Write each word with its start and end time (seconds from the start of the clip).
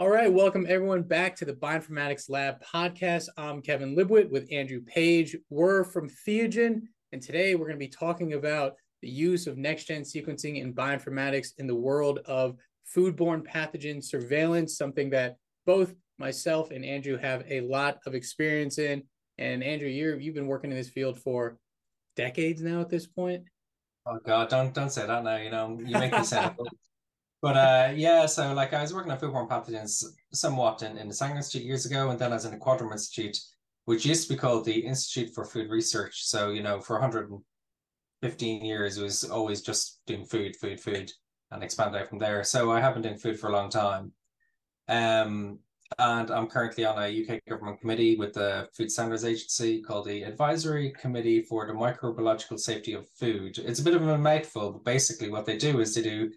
All 0.00 0.08
right, 0.08 0.32
welcome 0.32 0.64
everyone 0.66 1.02
back 1.02 1.36
to 1.36 1.44
the 1.44 1.52
Bioinformatics 1.52 2.30
Lab 2.30 2.64
podcast. 2.64 3.26
I'm 3.36 3.60
Kevin 3.60 3.94
Libuit 3.94 4.30
with 4.30 4.48
Andrew 4.50 4.80
Page. 4.80 5.36
We're 5.50 5.84
from 5.84 6.08
Theiagen, 6.08 6.84
and 7.12 7.20
today 7.20 7.54
we're 7.54 7.66
going 7.66 7.78
to 7.78 7.86
be 7.86 7.86
talking 7.86 8.32
about 8.32 8.76
the 9.02 9.10
use 9.10 9.46
of 9.46 9.58
next 9.58 9.84
gen 9.84 10.00
sequencing 10.00 10.62
in 10.62 10.72
bioinformatics 10.72 11.48
in 11.58 11.66
the 11.66 11.74
world 11.74 12.20
of 12.24 12.56
foodborne 12.96 13.46
pathogen 13.46 14.02
surveillance, 14.02 14.78
something 14.78 15.10
that 15.10 15.36
both 15.66 15.92
myself 16.16 16.70
and 16.70 16.82
Andrew 16.82 17.18
have 17.18 17.44
a 17.46 17.60
lot 17.60 17.98
of 18.06 18.14
experience 18.14 18.78
in. 18.78 19.02
And 19.36 19.62
Andrew, 19.62 19.88
you 19.90 20.16
you've 20.16 20.34
been 20.34 20.46
working 20.46 20.70
in 20.70 20.78
this 20.78 20.88
field 20.88 21.20
for 21.20 21.58
decades 22.16 22.62
now 22.62 22.80
at 22.80 22.88
this 22.88 23.06
point. 23.06 23.42
Oh 24.06 24.18
God, 24.24 24.48
don't 24.48 24.72
don't 24.72 24.90
say 24.90 25.06
that 25.06 25.24
now. 25.24 25.36
You 25.36 25.50
know, 25.50 25.78
you 25.84 25.98
make 25.98 26.12
me 26.12 26.24
sound 26.24 26.56
But 27.42 27.56
uh, 27.56 27.92
yeah, 27.94 28.26
so 28.26 28.52
like 28.52 28.74
I 28.74 28.82
was 28.82 28.92
working 28.92 29.10
on 29.10 29.18
foodborne 29.18 29.48
pathogens 29.48 30.04
somewhat 30.32 30.82
in, 30.82 30.98
in 30.98 31.08
the 31.08 31.14
Sanger 31.14 31.36
Institute 31.36 31.66
years 31.66 31.86
ago, 31.86 32.10
and 32.10 32.18
then 32.18 32.32
I 32.32 32.34
was 32.34 32.44
in 32.44 32.50
the 32.50 32.58
Quadram 32.58 32.92
Institute, 32.92 33.38
which 33.86 34.04
used 34.04 34.28
to 34.28 34.34
be 34.34 34.38
called 34.38 34.64
the 34.64 34.78
Institute 34.78 35.34
for 35.34 35.44
Food 35.44 35.70
Research. 35.70 36.22
So, 36.24 36.50
you 36.50 36.62
know, 36.62 36.80
for 36.80 36.96
115 36.96 38.64
years, 38.64 38.98
it 38.98 39.02
was 39.02 39.24
always 39.24 39.62
just 39.62 40.00
doing 40.06 40.24
food, 40.24 40.54
food, 40.56 40.80
food, 40.80 41.10
and 41.50 41.62
expand 41.62 41.96
out 41.96 42.08
from 42.08 42.18
there. 42.18 42.44
So 42.44 42.72
I 42.72 42.80
have 42.80 42.92
been 42.94 43.02
doing 43.02 43.16
food 43.16 43.40
for 43.40 43.48
a 43.48 43.52
long 43.52 43.70
time. 43.70 44.12
Um, 44.88 45.60
and 45.98 46.30
I'm 46.30 46.46
currently 46.46 46.84
on 46.84 47.02
a 47.02 47.08
UK 47.08 47.40
government 47.48 47.80
committee 47.80 48.16
with 48.16 48.34
the 48.34 48.68
Food 48.76 48.92
Standards 48.92 49.24
Agency 49.24 49.80
called 49.80 50.06
the 50.06 50.22
Advisory 50.22 50.90
Committee 50.90 51.42
for 51.42 51.66
the 51.66 51.72
Microbiological 51.72 52.60
Safety 52.60 52.92
of 52.92 53.08
Food. 53.08 53.58
It's 53.58 53.80
a 53.80 53.82
bit 53.82 53.94
of 53.94 54.06
a 54.06 54.18
mouthful, 54.18 54.72
but 54.72 54.84
basically 54.84 55.30
what 55.30 55.46
they 55.46 55.56
do 55.56 55.80
is 55.80 55.94
they 55.94 56.02
do 56.02 56.30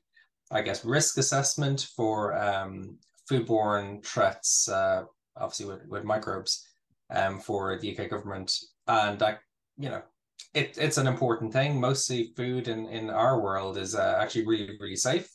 I 0.54 0.62
guess, 0.62 0.86
risk 0.86 1.18
assessment 1.18 1.88
for 1.96 2.38
um, 2.38 2.98
foodborne 3.30 4.06
threats, 4.06 4.70
uh, 4.70 5.04
obviously 5.36 5.66
with, 5.66 5.88
with 5.88 6.04
microbes, 6.04 6.66
um, 7.10 7.40
for 7.40 7.78
the 7.80 7.98
UK 7.98 8.10
government. 8.10 8.54
And 8.88 9.18
that, 9.20 9.40
you 9.78 9.90
know, 9.90 10.02
it, 10.54 10.78
it's 10.80 11.00
an 11.00 11.08
important 11.08 11.52
thing. 11.52 11.82
Mostly 11.82 12.34
food 12.38 12.68
in, 12.68 12.88
in 12.88 13.10
our 13.10 13.42
world 13.42 13.78
is 13.78 13.96
uh, 13.96 14.18
actually 14.20 14.46
really, 14.46 14.78
really 14.80 14.96
safe. 14.96 15.28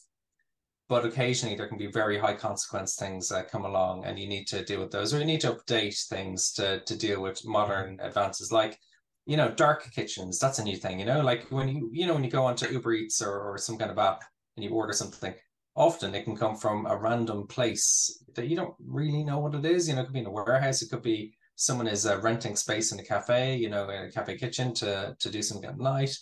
But 0.89 1.05
occasionally 1.05 1.57
there 1.57 1.69
can 1.69 1.79
be 1.79 1.89
very 1.89 2.19
high 2.19 2.35
consequence 2.35 2.95
things 2.97 3.29
that 3.29 3.51
come 3.51 3.65
along 3.65 4.07
and 4.07 4.19
you 4.19 4.29
need 4.29 4.47
to 4.47 4.65
deal 4.65 4.81
with 4.81 4.91
those 4.91 5.13
or 5.13 5.19
you 5.19 5.27
need 5.27 5.43
to 5.43 5.53
update 5.53 5.99
things 6.09 6.53
to, 6.53 6.81
to 6.81 6.97
deal 6.97 7.21
with 7.21 7.45
modern 7.45 7.99
advances 8.01 8.51
like 8.51 8.79
you 9.27 9.37
know 9.37 9.51
dark 9.51 9.91
kitchens 9.93 10.39
that's 10.39 10.59
a 10.59 10.65
new 10.65 10.77
thing 10.77 10.99
you 10.99 11.05
know 11.05 11.21
like 11.21 11.45
when 11.51 11.69
you 11.69 11.91
you 11.93 12.07
know 12.07 12.15
when 12.15 12.25
you 12.25 12.31
go 12.31 12.47
onto 12.47 12.67
uber 12.73 12.95
eats 12.95 13.21
or, 13.21 13.39
or 13.39 13.59
some 13.59 13.77
kind 13.77 13.91
of 13.91 13.99
app 13.99 14.23
and 14.59 14.65
you 14.65 14.77
order 14.77 14.93
something, 14.93 15.35
often 15.77 16.15
it 16.15 16.25
can 16.25 16.37
come 16.37 16.57
from 16.57 16.87
a 16.87 16.97
random 16.97 17.47
place 17.47 18.25
that 18.35 18.49
you 18.49 18.57
don't 18.57 18.75
really 18.85 19.23
know 19.23 19.39
what 19.39 19.55
it 19.55 19.65
is. 19.65 19.89
You 19.89 19.95
know, 19.95 20.03
it 20.03 20.07
could 20.07 20.15
be 20.15 20.21
in 20.21 20.27
a 20.27 20.31
warehouse, 20.31 20.83
it 20.83 20.91
could 20.91 21.03
be 21.03 21.35
someone 21.55 21.87
is 21.87 22.07
uh, 22.07 22.21
renting 22.21 22.57
space 22.57 22.93
in 22.93 22.99
a 22.99 23.05
cafe, 23.05 23.57
you 23.57 23.69
know, 23.69 23.89
in 23.89 24.05
a 24.07 24.13
cafe 24.13 24.37
kitchen 24.37 24.75
to 24.75 25.17
to 25.19 25.31
do 25.31 25.43
something 25.43 25.69
at 25.69 25.79
night. 25.79 26.17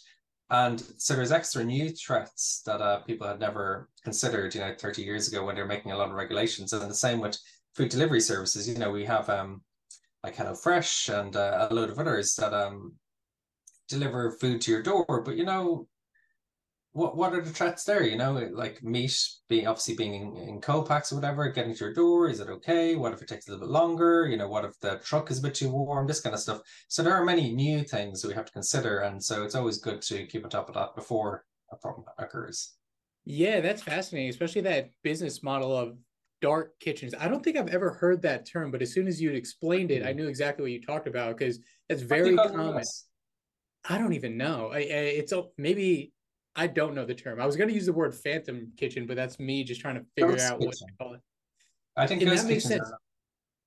And 0.51 0.81
so 0.99 1.17
there's 1.17 1.33
extra 1.33 1.65
new 1.65 1.91
threats 1.91 2.63
that 2.67 2.81
uh, 2.81 3.01
people 3.01 3.27
had 3.27 3.41
never 3.41 3.89
considered, 4.05 4.55
you 4.55 4.61
know, 4.61 4.75
30 4.79 5.03
years 5.03 5.27
ago 5.27 5.45
when 5.45 5.57
they're 5.57 5.67
making 5.67 5.91
a 5.91 5.97
lot 5.97 6.11
of 6.11 6.15
regulations. 6.15 6.73
And 6.73 6.89
the 6.89 6.95
same 6.95 7.21
with 7.21 7.37
food 7.75 7.89
delivery 7.89 8.21
services. 8.21 8.69
You 8.69 8.79
know, 8.79 8.93
we 8.93 9.05
have 9.07 9.29
um, 9.29 9.63
like 10.23 10.37
HelloFresh 10.37 11.19
and 11.19 11.35
uh, 11.35 11.67
a 11.69 11.75
load 11.75 11.91
of 11.91 11.99
others 11.99 12.37
that 12.37 12.55
um, 12.55 12.95
deliver 13.89 14.31
food 14.31 14.61
to 14.63 14.71
your 14.71 14.83
door. 14.83 15.23
But, 15.25 15.37
you 15.37 15.45
know, 15.45 15.89
what 16.97 17.15
what 17.15 17.35
are 17.35 17.43
the 17.43 17.51
threats 17.51 17.85
there? 17.85 18.03
You 18.03 18.17
know, 18.17 18.33
like 18.33 18.83
meat 18.83 19.15
being 19.51 19.67
obviously 19.67 19.95
being 19.95 20.15
in, 20.15 20.37
in 20.49 20.61
cold 20.63 20.89
packs 20.89 21.13
or 21.13 21.17
whatever, 21.17 21.47
getting 21.51 21.75
to 21.75 21.85
your 21.85 21.93
door, 21.93 22.31
is 22.31 22.41
it 22.41 22.49
okay? 22.49 22.97
What 22.97 23.13
if 23.13 23.21
it 23.21 23.29
takes 23.29 23.47
a 23.47 23.51
little 23.51 23.67
bit 23.67 23.73
longer? 23.73 24.27
You 24.27 24.39
know, 24.39 24.49
what 24.49 24.65
if 24.65 24.81
the 24.81 24.99
truck 25.05 25.31
is 25.31 25.39
a 25.39 25.43
bit 25.43 25.55
too 25.55 25.69
warm? 25.69 26.07
This 26.07 26.21
kind 26.21 26.35
of 26.35 26.41
stuff. 26.41 26.63
So 26.89 27.03
there 27.03 27.15
are 27.15 27.25
many 27.25 27.53
new 27.53 27.85
things 27.85 28.23
that 28.23 28.29
we 28.29 28.35
have 28.35 28.47
to 28.47 28.53
consider, 28.53 29.01
and 29.01 29.23
so 29.23 29.45
it's 29.45 29.55
always 29.55 29.77
good 29.77 30.01
to 30.03 30.27
keep 30.27 30.43
on 30.43 30.51
top 30.51 30.69
of 30.69 30.75
that 30.75 30.95
before 30.97 31.45
a 31.71 31.77
problem 31.77 32.07
occurs. 32.19 32.73
Yeah, 33.27 33.61
that's 33.61 33.83
fascinating, 33.83 34.31
especially 34.31 34.63
that 34.63 34.91
business 35.05 35.43
model 35.43 35.77
of 35.77 35.99
dark 36.41 36.79
kitchens. 36.81 37.15
I 37.19 37.29
don't 37.29 37.45
think 37.45 37.59
I've 37.59 37.75
ever 37.75 37.91
heard 37.91 38.23
that 38.23 38.51
term, 38.51 38.71
but 38.71 38.81
as 38.81 38.95
soon 38.95 39.07
as 39.07 39.21
you 39.21 39.33
explained 39.33 39.91
it, 39.91 40.03
I 40.03 40.07
mm-hmm. 40.07 40.17
knew 40.17 40.29
exactly 40.29 40.63
what 40.63 40.73
you 40.73 40.81
talked 40.81 41.09
about 41.09 41.37
because 41.37 41.59
it's 41.91 42.03
very 42.03 42.35
common. 42.37 42.83
I 43.89 43.99
don't 43.99 44.15
even 44.15 44.37
know. 44.37 44.71
I, 44.73 44.79
I, 44.79 44.81
it's 44.81 45.33
maybe 45.59 46.13
I 46.57 46.67
don't 46.67 46.95
know 46.95 47.05
the 47.05 47.15
term. 47.15 47.41
I 47.41 47.47
was 47.47 47.57
going 47.57 47.69
to 47.69 47.75
use 47.75 47.87
the 47.87 47.93
word 47.93 48.15
phantom 48.15 48.73
kitchen, 48.77 49.07
but 49.07 49.15
that's 49.15 49.39
me 49.39 49.63
just 49.63 49.81
trying 49.81 49.97
to 49.97 50.05
figure 50.17 50.41
out 50.43 50.59
kitchen. 50.59 50.67
what 50.67 50.75
to 50.75 50.85
call 50.99 51.15
it. 51.15 51.21
I 51.97 52.07
think 52.07 52.25
that 52.25 52.47
makes 52.47 52.65
sense 52.65 52.91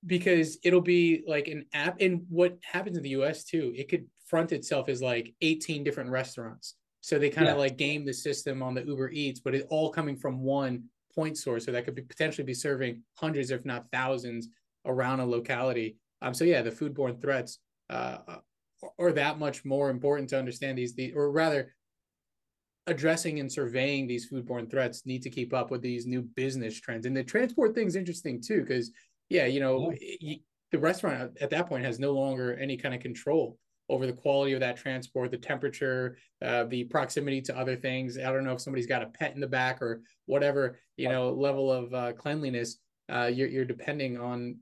because 0.05 0.57
it'll 0.63 0.81
be 0.81 1.23
like 1.27 1.47
an 1.47 1.65
app. 1.73 2.01
And 2.01 2.25
what 2.29 2.57
happens 2.63 2.97
in 2.97 3.03
the 3.03 3.09
US 3.09 3.43
too, 3.43 3.73
it 3.75 3.89
could 3.89 4.05
front 4.25 4.51
itself 4.51 4.89
as 4.89 5.01
like 5.01 5.33
18 5.41 5.83
different 5.83 6.09
restaurants. 6.09 6.75
So 7.01 7.17
they 7.17 7.29
kind 7.29 7.47
of 7.47 7.55
yeah. 7.55 7.61
like 7.61 7.77
game 7.77 8.05
the 8.05 8.13
system 8.13 8.61
on 8.61 8.73
the 8.73 8.83
Uber 8.83 9.09
Eats, 9.11 9.39
but 9.39 9.55
it's 9.55 9.65
all 9.69 9.89
coming 9.91 10.17
from 10.17 10.41
one 10.41 10.83
point 11.13 11.37
source. 11.37 11.65
So 11.65 11.71
that 11.71 11.85
could 11.85 11.95
be 11.95 12.01
potentially 12.01 12.45
be 12.45 12.53
serving 12.53 13.03
hundreds, 13.15 13.51
if 13.51 13.65
not 13.65 13.85
thousands, 13.91 14.47
around 14.85 15.19
a 15.19 15.25
locality. 15.25 15.97
Um, 16.21 16.33
so 16.33 16.43
yeah, 16.43 16.61
the 16.61 16.71
foodborne 16.71 17.21
threats 17.21 17.59
uh, 17.89 18.17
are 18.97 19.11
that 19.13 19.39
much 19.39 19.65
more 19.65 19.89
important 19.89 20.29
to 20.29 20.39
understand 20.39 20.77
these, 20.77 20.93
the, 20.93 21.13
or 21.13 21.31
rather, 21.31 21.73
addressing 22.89 23.39
and 23.39 23.51
surveying 23.51 24.07
these 24.07 24.29
foodborne 24.29 24.69
threats 24.69 25.05
need 25.05 25.21
to 25.21 25.29
keep 25.29 25.53
up 25.53 25.71
with 25.71 25.81
these 25.81 26.05
new 26.05 26.21
business 26.21 26.79
trends. 26.79 27.05
And 27.05 27.15
the 27.15 27.23
transport 27.23 27.75
thing 27.75 27.87
is 27.87 27.95
interesting 27.95 28.41
too, 28.41 28.61
because 28.61 28.91
yeah, 29.29 29.45
you 29.45 29.59
know, 29.59 29.93
yeah. 30.19 30.37
the 30.71 30.79
restaurant 30.79 31.37
at 31.39 31.51
that 31.51 31.67
point 31.67 31.85
has 31.85 31.99
no 31.99 32.11
longer 32.11 32.55
any 32.55 32.77
kind 32.77 32.95
of 32.95 33.01
control 33.01 33.57
over 33.89 34.05
the 34.05 34.13
quality 34.13 34.53
of 34.53 34.59
that 34.59 34.77
transport, 34.77 35.31
the 35.31 35.37
temperature, 35.37 36.17
uh, 36.43 36.63
the 36.65 36.83
proximity 36.85 37.41
to 37.41 37.57
other 37.57 37.75
things. 37.75 38.17
I 38.17 38.31
don't 38.31 38.43
know 38.43 38.53
if 38.53 38.61
somebody's 38.61 38.87
got 38.87 39.01
a 39.01 39.07
pet 39.07 39.33
in 39.33 39.41
the 39.41 39.47
back 39.47 39.81
or 39.81 40.01
whatever, 40.25 40.79
you 40.97 41.09
know, 41.09 41.31
level 41.31 41.71
of 41.71 41.93
uh, 41.93 42.13
cleanliness. 42.13 42.77
Uh, 43.11 43.31
you're, 43.33 43.47
you're 43.47 43.65
depending 43.65 44.19
on 44.19 44.57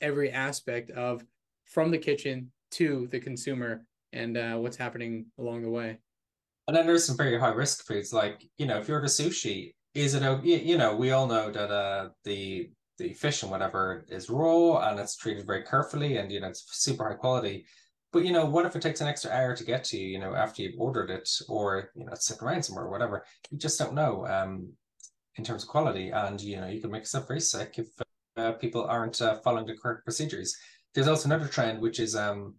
every 0.00 0.30
aspect 0.30 0.90
of 0.90 1.24
from 1.64 1.90
the 1.90 1.98
kitchen 1.98 2.50
to 2.72 3.08
the 3.12 3.20
consumer 3.20 3.84
and 4.12 4.36
uh, 4.36 4.54
what's 4.56 4.76
happening 4.76 5.26
along 5.38 5.62
the 5.62 5.70
way. 5.70 5.98
And 6.72 6.78
then 6.78 6.86
there's 6.86 7.04
some 7.04 7.18
very 7.18 7.38
high 7.38 7.50
risk 7.50 7.84
foods, 7.84 8.14
like 8.14 8.42
you 8.56 8.64
know, 8.64 8.78
if 8.78 8.88
you're 8.88 9.02
the 9.02 9.06
sushi, 9.06 9.74
is 9.92 10.14
it 10.14 10.22
okay? 10.22 10.62
You 10.62 10.78
know, 10.78 10.96
we 10.96 11.10
all 11.10 11.26
know 11.26 11.50
that 11.52 11.70
uh 11.70 12.08
the 12.24 12.70
the 12.96 13.12
fish 13.12 13.42
and 13.42 13.50
whatever 13.52 14.06
is 14.08 14.30
raw 14.30 14.78
and 14.88 14.98
it's 14.98 15.14
treated 15.14 15.46
very 15.46 15.64
carefully, 15.64 16.16
and 16.16 16.32
you 16.32 16.40
know 16.40 16.48
it's 16.48 16.64
super 16.72 17.06
high 17.06 17.16
quality. 17.16 17.66
But 18.10 18.24
you 18.24 18.32
know, 18.32 18.46
what 18.46 18.64
if 18.64 18.74
it 18.74 18.80
takes 18.80 19.02
an 19.02 19.06
extra 19.06 19.30
hour 19.30 19.54
to 19.54 19.64
get 19.64 19.84
to 19.84 19.98
you? 19.98 20.08
You 20.08 20.18
know, 20.20 20.34
after 20.34 20.62
you've 20.62 20.80
ordered 20.80 21.10
it, 21.10 21.28
or 21.46 21.90
you 21.94 22.06
know, 22.06 22.12
it's 22.12 22.26
sitting 22.26 22.42
around 22.42 22.62
somewhere, 22.62 22.86
or 22.86 22.90
whatever. 22.90 23.26
You 23.50 23.58
just 23.58 23.78
don't 23.78 23.92
know 23.92 24.26
um 24.26 24.72
in 25.36 25.44
terms 25.44 25.64
of 25.64 25.68
quality, 25.68 26.08
and 26.08 26.40
you 26.40 26.58
know, 26.58 26.68
you 26.68 26.80
can 26.80 26.90
make 26.90 27.02
yourself 27.02 27.28
very 27.28 27.42
sick 27.42 27.74
if 27.76 27.88
uh, 28.38 28.52
people 28.52 28.86
aren't 28.86 29.20
uh, 29.20 29.34
following 29.44 29.66
the 29.66 29.76
correct 29.76 30.04
procedures. 30.04 30.56
There's 30.94 31.08
also 31.08 31.28
another 31.28 31.48
trend, 31.48 31.82
which 31.82 32.00
is 32.00 32.16
um 32.16 32.54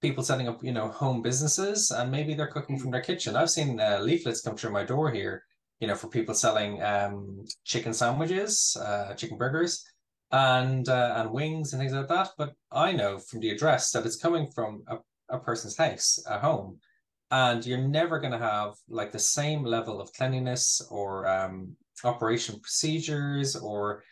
people 0.00 0.24
setting 0.24 0.48
up, 0.48 0.62
you 0.62 0.72
know, 0.72 0.88
home 0.88 1.22
businesses 1.22 1.90
and 1.90 2.10
maybe 2.10 2.34
they're 2.34 2.46
cooking 2.46 2.78
from 2.78 2.90
their 2.90 3.02
kitchen. 3.02 3.36
I've 3.36 3.50
seen 3.50 3.80
uh, 3.80 3.98
leaflets 4.00 4.40
come 4.40 4.56
through 4.56 4.72
my 4.72 4.84
door 4.84 5.10
here, 5.10 5.44
you 5.78 5.86
know, 5.86 5.94
for 5.94 6.08
people 6.08 6.34
selling 6.34 6.82
um, 6.82 7.44
chicken 7.64 7.92
sandwiches, 7.92 8.76
uh, 8.80 9.14
chicken 9.14 9.36
burgers, 9.36 9.84
and 10.32 10.88
uh, 10.88 11.14
and 11.16 11.30
wings 11.30 11.72
and 11.72 11.80
things 11.80 11.92
like 11.92 12.08
that. 12.08 12.30
But 12.38 12.54
I 12.70 12.92
know 12.92 13.18
from 13.18 13.40
the 13.40 13.50
address 13.50 13.90
that 13.92 14.06
it's 14.06 14.16
coming 14.16 14.50
from 14.54 14.82
a, 14.86 14.98
a 15.28 15.38
person's 15.38 15.76
house, 15.76 16.22
a 16.26 16.38
home, 16.38 16.78
and 17.30 17.64
you're 17.64 17.78
never 17.78 18.20
going 18.20 18.32
to 18.32 18.38
have 18.38 18.74
like 18.88 19.12
the 19.12 19.18
same 19.18 19.64
level 19.64 20.00
of 20.00 20.12
cleanliness 20.12 20.80
or 20.90 21.28
um, 21.28 21.76
operation 22.04 22.58
procedures 22.60 23.56
or 23.56 24.02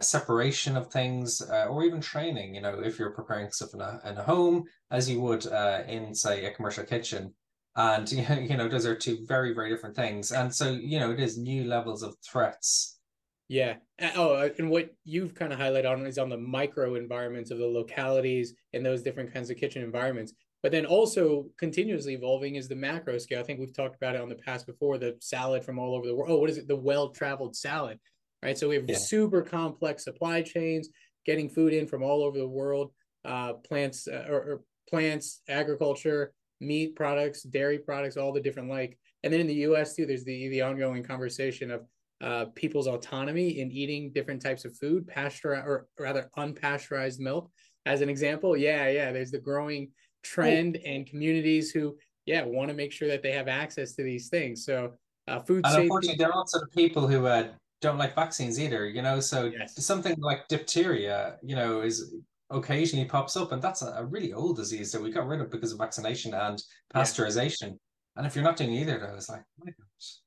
separation 0.00 0.76
of 0.76 0.92
things 0.92 1.42
uh, 1.42 1.66
or 1.66 1.82
even 1.82 2.00
training 2.00 2.54
you 2.54 2.60
know 2.60 2.80
if 2.80 2.98
you're 2.98 3.10
preparing 3.10 3.50
stuff 3.50 3.74
in 3.74 3.80
a, 3.80 4.00
in 4.04 4.16
a 4.16 4.22
home 4.22 4.64
as 4.92 5.08
you 5.08 5.20
would 5.20 5.46
uh, 5.46 5.82
in 5.88 6.14
say 6.14 6.44
a 6.44 6.52
commercial 6.52 6.84
kitchen. 6.84 7.34
And 7.74 8.10
you 8.12 8.56
know 8.56 8.68
those 8.68 8.86
are 8.86 8.94
two 8.94 9.24
very 9.26 9.52
very 9.54 9.70
different 9.70 9.96
things. 9.96 10.30
And 10.30 10.54
so 10.54 10.70
you 10.70 11.00
know 11.00 11.10
it 11.10 11.18
is 11.18 11.36
new 11.38 11.64
levels 11.64 12.02
of 12.02 12.14
threats. 12.24 13.00
Yeah. 13.48 13.76
Oh 14.14 14.34
uh, 14.34 14.50
and 14.58 14.70
what 14.70 14.90
you've 15.04 15.34
kind 15.34 15.52
of 15.52 15.58
highlighted 15.58 15.90
on 15.90 16.06
is 16.06 16.18
on 16.18 16.28
the 16.28 16.38
micro 16.38 16.94
environments 16.94 17.50
of 17.50 17.58
the 17.58 17.66
localities 17.66 18.54
and 18.72 18.84
those 18.84 19.02
different 19.02 19.32
kinds 19.32 19.50
of 19.50 19.56
kitchen 19.56 19.82
environments. 19.82 20.34
But 20.62 20.70
then 20.70 20.86
also 20.86 21.46
continuously 21.58 22.14
evolving 22.14 22.54
is 22.54 22.68
the 22.68 22.76
macro 22.76 23.18
scale. 23.18 23.40
I 23.40 23.42
think 23.42 23.58
we've 23.58 23.74
talked 23.74 23.96
about 23.96 24.14
it 24.14 24.20
on 24.20 24.28
the 24.28 24.36
past 24.36 24.64
before 24.64 24.96
the 24.96 25.16
salad 25.20 25.64
from 25.64 25.78
all 25.78 25.96
over 25.96 26.06
the 26.06 26.14
world 26.14 26.30
oh 26.30 26.38
what 26.38 26.50
is 26.50 26.58
it? 26.58 26.68
The 26.68 26.76
well 26.76 27.08
traveled 27.08 27.56
salad 27.56 27.98
right? 28.42 28.58
So 28.58 28.68
we 28.68 28.76
have 28.76 28.84
yeah. 28.88 28.96
super 28.98 29.42
complex 29.42 30.04
supply 30.04 30.42
chains, 30.42 30.88
getting 31.24 31.48
food 31.48 31.72
in 31.72 31.86
from 31.86 32.02
all 32.02 32.22
over 32.22 32.38
the 32.38 32.48
world, 32.48 32.92
uh, 33.24 33.54
plants 33.54 34.08
uh, 34.08 34.26
or, 34.28 34.34
or, 34.34 34.60
plants, 34.90 35.40
agriculture, 35.48 36.34
meat 36.60 36.94
products, 36.96 37.44
dairy 37.44 37.78
products, 37.78 38.16
all 38.16 38.32
the 38.32 38.40
different 38.40 38.68
like. 38.68 38.98
And 39.22 39.32
then 39.32 39.40
in 39.40 39.46
the 39.46 39.54
U.S. 39.54 39.94
too, 39.94 40.04
there's 40.04 40.24
the 40.24 40.48
the 40.48 40.60
ongoing 40.60 41.02
conversation 41.02 41.70
of 41.70 41.86
uh, 42.20 42.46
people's 42.54 42.86
autonomy 42.86 43.60
in 43.60 43.70
eating 43.72 44.12
different 44.12 44.42
types 44.42 44.64
of 44.64 44.76
food, 44.76 45.06
pasture 45.06 45.54
or 45.54 45.86
rather 45.98 46.30
unpasteurized 46.36 47.20
milk, 47.20 47.50
as 47.86 48.00
an 48.00 48.08
example. 48.08 48.56
Yeah, 48.56 48.88
yeah. 48.88 49.12
There's 49.12 49.30
the 49.30 49.38
growing 49.38 49.90
trend 50.22 50.76
and 50.84 51.06
communities 51.06 51.70
who, 51.70 51.96
yeah, 52.26 52.44
want 52.44 52.68
to 52.68 52.74
make 52.74 52.92
sure 52.92 53.08
that 53.08 53.22
they 53.22 53.32
have 53.32 53.48
access 53.48 53.92
to 53.94 54.02
these 54.02 54.28
things. 54.28 54.64
So, 54.64 54.92
uh, 55.28 55.40
food 55.40 55.64
and 55.64 55.66
safety. 55.66 55.82
unfortunately, 55.82 56.18
there 56.18 56.28
are 56.28 56.34
also 56.34 56.60
people 56.74 57.06
who 57.06 57.26
uh, 57.26 57.48
don't 57.82 57.98
like 57.98 58.14
vaccines 58.14 58.58
either. 58.58 58.88
You 58.88 59.02
know, 59.02 59.20
so 59.20 59.52
yes. 59.54 59.84
something 59.84 60.16
like 60.18 60.48
diphtheria, 60.48 61.36
you 61.42 61.54
know, 61.54 61.82
is 61.82 62.14
occasionally 62.48 63.04
pops 63.04 63.36
up, 63.36 63.52
and 63.52 63.60
that's 63.60 63.82
a, 63.82 63.92
a, 63.98 64.04
really 64.04 64.32
old 64.32 64.56
disease 64.56 64.92
that 64.92 65.02
we 65.02 65.10
got 65.10 65.26
rid 65.26 65.40
of 65.40 65.50
because 65.50 65.72
of 65.72 65.78
vaccination 65.78 66.32
and 66.34 66.62
pasteurization. 66.94 67.62
Yeah. 67.62 68.16
And 68.16 68.26
if 68.26 68.34
you're 68.34 68.44
not 68.44 68.56
doing 68.56 68.72
either 68.72 68.96
of 68.96 69.12
those, 69.12 69.28
like, 69.28 69.42
my 69.58 69.66
gosh. 69.66 70.18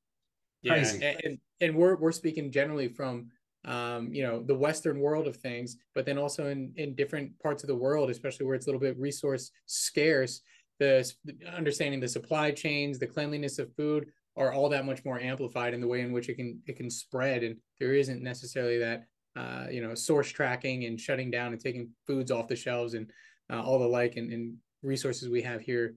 Crazy. 0.65 0.99
Yeah, 0.99 1.15
and, 1.23 1.37
and 1.61 1.75
we're 1.75 1.95
we're 1.95 2.11
speaking 2.11 2.51
generally 2.51 2.87
from 2.87 3.27
um, 3.65 4.11
you 4.11 4.23
know 4.23 4.41
the 4.41 4.55
Western 4.55 4.99
world 4.99 5.27
of 5.27 5.37
things, 5.37 5.77
but 5.93 6.05
then 6.05 6.17
also 6.17 6.49
in 6.49 6.73
in 6.75 6.95
different 6.95 7.37
parts 7.39 7.63
of 7.63 7.67
the 7.67 7.75
world, 7.75 8.09
especially 8.09 8.45
where 8.45 8.55
it's 8.55 8.65
a 8.65 8.69
little 8.69 8.81
bit 8.81 8.97
resource 8.99 9.51
scarce. 9.65 10.41
The 10.79 11.09
understanding 11.55 12.01
the 12.01 12.07
supply 12.07 12.51
chains, 12.51 12.99
the 12.99 13.07
cleanliness 13.07 13.59
of 13.59 13.73
food 13.75 14.07
are 14.37 14.53
all 14.53 14.69
that 14.69 14.85
much 14.85 15.05
more 15.05 15.19
amplified 15.19 15.73
in 15.73 15.81
the 15.81 15.87
way 15.87 16.01
in 16.01 16.11
which 16.11 16.29
it 16.29 16.35
can 16.35 16.61
it 16.65 16.75
can 16.75 16.89
spread, 16.89 17.43
and 17.43 17.57
there 17.79 17.93
isn't 17.93 18.21
necessarily 18.21 18.77
that 18.79 19.05
uh, 19.35 19.67
you 19.69 19.81
know 19.81 19.95
source 19.95 20.29
tracking 20.29 20.85
and 20.85 20.99
shutting 20.99 21.31
down 21.31 21.53
and 21.53 21.61
taking 21.61 21.89
foods 22.05 22.31
off 22.31 22.47
the 22.47 22.55
shelves 22.55 22.93
and 22.93 23.09
uh, 23.51 23.61
all 23.61 23.79
the 23.79 23.87
like 23.87 24.17
and, 24.17 24.31
and 24.31 24.55
resources 24.81 25.29
we 25.29 25.41
have 25.41 25.61
here 25.61 25.95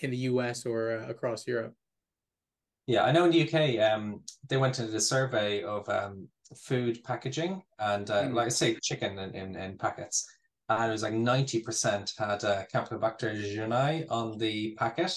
in 0.00 0.10
the 0.10 0.16
U.S. 0.16 0.64
or 0.64 0.98
uh, 0.98 1.08
across 1.08 1.46
Europe. 1.46 1.74
Yeah, 2.86 3.04
I 3.04 3.12
know 3.12 3.24
in 3.24 3.30
the 3.30 3.42
UK, 3.42 3.92
um, 3.92 4.22
they 4.48 4.56
went 4.56 4.78
into 4.78 4.96
a 4.96 5.00
survey 5.00 5.62
of 5.62 5.86
um, 5.90 6.28
food 6.56 7.02
packaging 7.04 7.62
and, 7.78 8.08
uh, 8.10 8.22
mm. 8.22 8.32
like 8.32 8.46
I 8.46 8.50
say, 8.50 8.78
chicken 8.82 9.18
in, 9.18 9.34
in, 9.34 9.56
in, 9.56 9.76
packets. 9.76 10.26
And 10.70 10.88
it 10.88 10.92
was 10.92 11.02
like 11.02 11.12
90% 11.12 12.18
had 12.18 12.44
uh, 12.44 12.64
Campylobacter 12.72 13.36
jejuni 13.36 14.06
on 14.10 14.38
the 14.38 14.74
packet. 14.78 15.14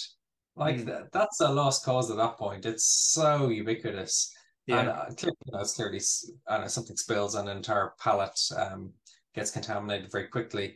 Like, 0.61 0.77
mm. 0.77 0.85
th- 0.85 1.09
that's 1.11 1.41
a 1.41 1.51
lost 1.51 1.83
cause 1.83 2.11
at 2.11 2.17
that 2.17 2.37
point. 2.37 2.67
It's 2.67 2.85
so 2.85 3.49
ubiquitous. 3.49 4.31
Yeah. 4.67 4.79
And 4.79 4.89
uh, 4.89 5.05
clearly, 5.17 5.37
you 5.47 5.53
know, 5.53 5.59
it's 5.59 5.73
clearly, 5.73 5.99
I 6.47 6.59
know, 6.59 6.67
something 6.67 6.95
spills 6.95 7.33
on 7.33 7.47
an 7.47 7.57
entire 7.57 7.93
pallet, 7.99 8.39
um, 8.55 8.91
gets 9.33 9.49
contaminated 9.49 10.11
very 10.11 10.27
quickly. 10.27 10.75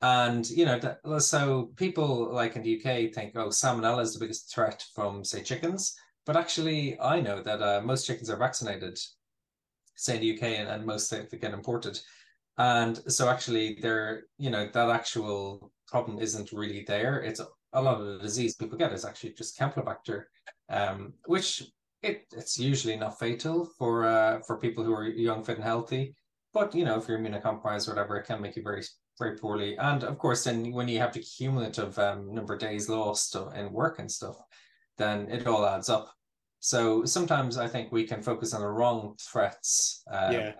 And 0.00 0.48
you 0.48 0.64
know, 0.64 0.78
that, 0.78 1.00
so 1.22 1.70
people 1.76 2.32
like 2.32 2.56
in 2.56 2.62
the 2.62 2.76
UK 2.78 3.12
think, 3.12 3.32
oh, 3.36 3.48
salmonella 3.48 4.00
is 4.00 4.14
the 4.14 4.20
biggest 4.20 4.54
threat 4.54 4.82
from 4.94 5.22
say 5.22 5.42
chickens, 5.42 5.94
but 6.24 6.36
actually, 6.36 6.98
I 6.98 7.20
know 7.20 7.42
that 7.42 7.60
uh, 7.60 7.82
most 7.84 8.06
chickens 8.06 8.30
are 8.30 8.36
vaccinated, 8.38 8.98
say 9.96 10.16
in 10.16 10.20
the 10.22 10.36
UK, 10.36 10.42
and, 10.60 10.68
and 10.68 10.86
most 10.86 11.10
they 11.10 11.24
get 11.38 11.52
imported. 11.52 12.00
And 12.56 13.00
so 13.12 13.28
actually, 13.28 13.78
they're 13.82 14.24
you 14.38 14.50
know 14.50 14.68
that 14.72 14.90
actual 14.90 15.72
problem 15.88 16.18
isn't 16.18 16.52
really 16.52 16.84
there. 16.86 17.20
It's 17.20 17.40
a 17.72 17.82
lot 17.82 18.00
of 18.00 18.06
the 18.06 18.18
disease 18.18 18.54
people 18.56 18.78
get 18.78 18.92
is 18.92 19.04
actually 19.04 19.32
just 19.32 19.58
Campylobacter, 19.58 20.24
um, 20.68 21.12
which 21.26 21.62
it, 22.02 22.26
it's 22.32 22.58
usually 22.58 22.96
not 22.96 23.18
fatal 23.18 23.68
for 23.78 24.06
uh, 24.06 24.40
for 24.46 24.58
people 24.58 24.84
who 24.84 24.94
are 24.94 25.06
young, 25.06 25.42
fit, 25.44 25.56
and 25.56 25.64
healthy. 25.64 26.14
But 26.52 26.74
you 26.74 26.84
know, 26.84 26.98
if 26.98 27.08
you're 27.08 27.18
immunocompromised 27.18 27.88
or 27.88 27.92
whatever, 27.92 28.16
it 28.16 28.26
can 28.26 28.40
make 28.40 28.56
you 28.56 28.62
very 28.62 28.82
very 29.18 29.36
poorly. 29.36 29.76
And 29.78 30.04
of 30.04 30.18
course, 30.18 30.44
then 30.44 30.72
when 30.72 30.88
you 30.88 30.98
have 30.98 31.12
the 31.12 31.20
cumulative 31.20 31.98
um, 31.98 32.34
number 32.34 32.54
of 32.54 32.60
days 32.60 32.88
lost 32.88 33.36
in 33.54 33.72
work 33.72 33.98
and 33.98 34.10
stuff, 34.10 34.36
then 34.98 35.28
it 35.30 35.46
all 35.46 35.66
adds 35.66 35.88
up. 35.88 36.12
So 36.60 37.04
sometimes 37.04 37.58
I 37.58 37.68
think 37.68 37.92
we 37.92 38.04
can 38.04 38.22
focus 38.22 38.52
on 38.52 38.60
the 38.60 38.68
wrong 38.68 39.16
threats. 39.20 40.02
Um, 40.10 40.32
yeah. 40.32 40.52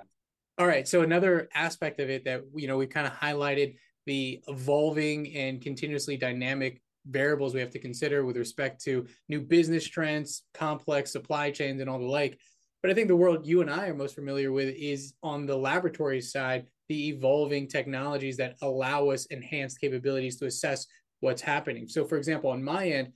All 0.59 0.67
right. 0.67 0.87
So 0.87 1.03
another 1.03 1.49
aspect 1.55 2.01
of 2.01 2.09
it 2.09 2.25
that 2.25 2.43
you 2.55 2.67
know 2.67 2.77
we 2.77 2.87
kind 2.87 3.07
of 3.07 3.13
highlighted 3.13 3.77
the 4.07 4.41
evolving 4.47 5.35
and 5.37 5.61
continuously 5.61 6.17
dynamic 6.17 6.81
variables 7.09 7.55
we 7.55 7.61
have 7.61 7.71
to 7.71 7.79
consider 7.79 8.25
with 8.25 8.37
respect 8.37 8.83
to 8.85 9.07
new 9.29 9.41
business 9.41 9.87
trends, 9.87 10.43
complex 10.55 11.13
supply 11.13 11.51
chains, 11.51 11.81
and 11.81 11.89
all 11.89 11.99
the 11.99 12.05
like. 12.05 12.39
But 12.83 12.91
I 12.91 12.95
think 12.95 13.09
the 13.09 13.17
world 13.17 13.47
you 13.47 13.61
and 13.63 13.71
I 13.71 13.89
are 13.89 13.95
most 13.95 14.15
familiar 14.15 14.53
with 14.53 14.75
is 14.77 15.15
on 15.23 15.47
the 15.47 15.57
laboratory 15.57 16.21
side, 16.21 16.67
the 16.89 17.09
evolving 17.09 17.67
technologies 17.67 18.37
that 18.37 18.57
allow 18.63 19.11
us 19.11 19.27
enhanced 19.27 19.81
capabilities 19.81 20.37
to 20.39 20.47
assess 20.47 20.87
what's 21.21 21.43
happening. 21.43 21.89
So, 21.89 22.05
for 22.05 22.17
example, 22.17 22.51
on 22.51 22.63
my 22.63 22.89
end, 22.89 23.13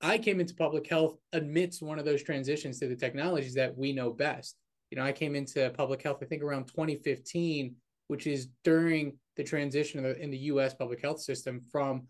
I 0.00 0.16
came 0.16 0.40
into 0.40 0.54
public 0.54 0.88
health 0.88 1.16
amidst 1.32 1.82
one 1.82 1.98
of 1.98 2.04
those 2.04 2.22
transitions 2.22 2.78
to 2.78 2.88
the 2.88 2.96
technologies 2.96 3.54
that 3.54 3.76
we 3.76 3.92
know 3.92 4.10
best. 4.10 4.56
You 4.90 4.98
know, 4.98 5.04
I 5.04 5.12
came 5.12 5.34
into 5.34 5.70
public 5.70 6.02
health, 6.02 6.18
I 6.22 6.26
think 6.26 6.42
around 6.42 6.66
2015, 6.68 7.74
which 8.08 8.26
is 8.26 8.48
during 8.64 9.18
the 9.36 9.44
transition 9.44 10.04
in 10.04 10.30
the, 10.30 10.38
US 10.38 10.74
public 10.74 11.00
health 11.00 11.20
system 11.20 11.62
from 11.70 12.06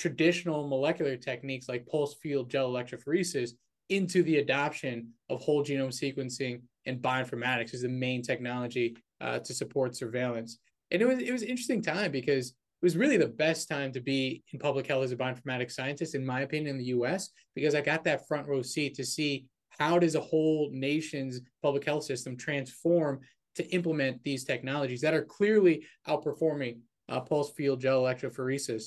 traditional 0.00 0.66
molecular 0.66 1.14
techniques 1.14 1.68
like 1.68 1.86
pulse 1.86 2.14
field 2.22 2.50
gel 2.50 2.72
electrophoresis 2.72 3.50
into 3.90 4.22
the 4.22 4.38
adoption 4.38 5.10
of 5.28 5.42
whole 5.42 5.62
genome 5.62 5.92
sequencing 5.92 6.62
and 6.86 7.02
bioinformatics 7.02 7.74
as 7.74 7.82
the 7.82 7.88
main 7.88 8.22
technology 8.22 8.96
uh, 9.20 9.38
to 9.38 9.52
support 9.52 9.94
surveillance. 9.94 10.58
And 10.90 11.02
it 11.02 11.04
was 11.04 11.18
it 11.18 11.30
was 11.30 11.42
interesting 11.42 11.82
time 11.82 12.10
because 12.10 12.48
it 12.48 12.86
was 12.86 12.96
really 12.96 13.18
the 13.18 13.28
best 13.28 13.68
time 13.68 13.92
to 13.92 14.00
be 14.00 14.42
in 14.54 14.58
public 14.58 14.86
health 14.86 15.04
as 15.04 15.12
a 15.12 15.16
bioinformatics 15.16 15.72
scientist, 15.72 16.14
in 16.14 16.24
my 16.24 16.40
opinion, 16.40 16.76
in 16.76 16.78
the 16.78 16.92
US, 16.96 17.28
because 17.54 17.74
I 17.74 17.82
got 17.82 18.02
that 18.04 18.26
front 18.26 18.48
row 18.48 18.62
seat 18.62 18.94
to 18.94 19.04
see 19.04 19.44
how 19.68 19.98
does 19.98 20.14
a 20.14 20.20
whole 20.20 20.70
nation's 20.72 21.42
public 21.62 21.84
health 21.84 22.04
system 22.04 22.38
transform 22.38 23.20
to 23.56 23.68
implement 23.68 24.22
these 24.24 24.44
technologies 24.44 25.02
that 25.02 25.12
are 25.12 25.24
clearly 25.24 25.84
outperforming 26.08 26.78
uh, 27.10 27.20
pulse 27.20 27.52
field 27.52 27.80
gel 27.82 28.02
electrophoresis. 28.02 28.84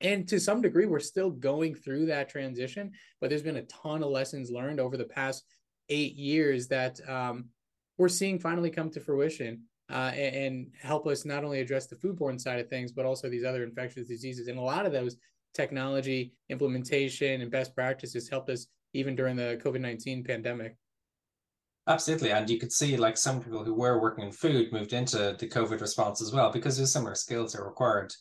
And 0.00 0.28
to 0.28 0.38
some 0.38 0.60
degree, 0.60 0.86
we're 0.86 1.00
still 1.00 1.30
going 1.30 1.74
through 1.74 2.06
that 2.06 2.28
transition, 2.28 2.92
but 3.20 3.30
there's 3.30 3.42
been 3.42 3.56
a 3.56 3.62
ton 3.62 4.02
of 4.02 4.10
lessons 4.10 4.50
learned 4.50 4.78
over 4.78 4.96
the 4.96 5.04
past 5.04 5.44
eight 5.88 6.16
years 6.16 6.68
that 6.68 7.00
um, 7.08 7.46
we're 7.96 8.08
seeing 8.08 8.38
finally 8.38 8.70
come 8.70 8.90
to 8.90 9.00
fruition 9.00 9.62
uh, 9.90 10.12
and, 10.14 10.36
and, 10.36 10.66
help 10.82 11.06
us 11.06 11.24
not 11.24 11.44
only 11.44 11.60
address 11.60 11.86
the 11.86 11.94
foodborne 11.94 12.40
side 12.40 12.58
of 12.58 12.68
things, 12.68 12.90
but 12.90 13.06
also 13.06 13.30
these 13.30 13.44
other 13.44 13.62
infectious 13.62 14.08
diseases. 14.08 14.48
And 14.48 14.58
a 14.58 14.62
lot 14.62 14.84
of 14.84 14.92
those 14.92 15.16
technology 15.54 16.34
implementation 16.50 17.40
and 17.40 17.50
best 17.50 17.74
practices 17.74 18.28
helped 18.28 18.50
us 18.50 18.66
even 18.94 19.14
during 19.14 19.36
the 19.36 19.60
COVID 19.64 19.80
19 19.80 20.24
pandemic. 20.24 20.76
Absolutely. 21.88 22.32
And 22.32 22.50
you 22.50 22.58
could 22.58 22.72
see 22.72 22.96
like 22.96 23.16
some 23.16 23.40
people 23.40 23.62
who 23.62 23.74
were 23.74 24.00
working 24.00 24.24
in 24.24 24.32
food 24.32 24.72
moved 24.72 24.92
into 24.92 25.36
the 25.38 25.48
COVID 25.48 25.80
response 25.80 26.20
as 26.20 26.32
well 26.32 26.50
because 26.50 26.76
there's 26.76 26.92
similar 26.92 27.14
skills 27.14 27.52
that 27.52 27.60
are 27.60 27.66
required. 27.66 28.12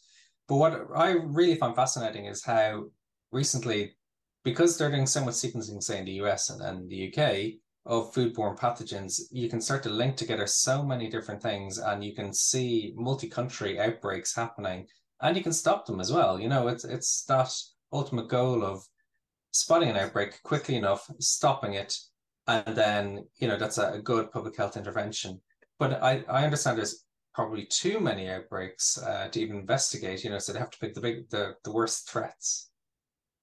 But 0.47 0.55
what 0.55 0.87
I 0.95 1.11
really 1.11 1.55
find 1.55 1.75
fascinating 1.75 2.25
is 2.25 2.43
how 2.43 2.85
recently, 3.31 3.95
because 4.43 4.77
they're 4.77 4.91
doing 4.91 5.07
so 5.07 5.25
much 5.25 5.35
sequencing, 5.35 5.81
say 5.81 5.99
in 5.99 6.05
the 6.05 6.21
US 6.23 6.49
and, 6.49 6.61
and 6.61 6.89
the 6.89 7.11
UK, 7.11 7.59
of 7.85 8.11
foodborne 8.13 8.57
pathogens, 8.57 9.21
you 9.31 9.47
can 9.47 9.61
start 9.61 9.83
to 9.83 9.89
link 9.89 10.15
together 10.17 10.47
so 10.47 10.83
many 10.83 11.07
different 11.07 11.41
things 11.41 11.77
and 11.77 12.03
you 12.03 12.15
can 12.15 12.33
see 12.33 12.93
multi-country 12.95 13.79
outbreaks 13.79 14.35
happening 14.35 14.87
and 15.21 15.37
you 15.37 15.43
can 15.43 15.53
stop 15.53 15.85
them 15.85 15.99
as 15.99 16.11
well. 16.11 16.39
You 16.39 16.49
know, 16.49 16.67
it's 16.67 16.83
it's 16.83 17.23
that 17.25 17.53
ultimate 17.93 18.27
goal 18.27 18.63
of 18.63 18.83
spotting 19.51 19.89
an 19.89 19.97
outbreak 19.97 20.41
quickly 20.43 20.75
enough, 20.75 21.09
stopping 21.19 21.75
it, 21.75 21.95
and 22.47 22.75
then, 22.75 23.25
you 23.37 23.47
know, 23.47 23.57
that's 23.57 23.77
a, 23.77 23.99
good 24.03 24.31
public 24.31 24.55
health 24.57 24.77
intervention. 24.77 25.39
But 25.79 26.03
I, 26.03 26.23
I 26.27 26.43
understand 26.43 26.77
there's 26.77 27.04
probably 27.35 27.65
too 27.65 27.99
many 27.99 28.29
outbreaks 28.29 28.97
uh, 28.97 29.27
to 29.29 29.41
even 29.41 29.57
investigate, 29.57 30.23
you 30.23 30.29
know, 30.29 30.39
so 30.39 30.53
they 30.53 30.59
have 30.59 30.69
to 30.71 30.79
pick 30.79 30.93
the 30.93 31.01
big 31.01 31.29
the, 31.29 31.53
the 31.65 31.71
worst 31.71 32.09
threats. 32.09 32.69